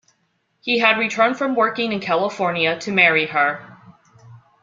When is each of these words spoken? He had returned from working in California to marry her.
He 0.61 0.79
had 0.79 0.97
returned 0.97 1.37
from 1.37 1.53
working 1.53 1.91
in 1.93 1.99
California 1.99 2.75
to 2.79 2.91
marry 2.91 3.27
her. 3.27 3.63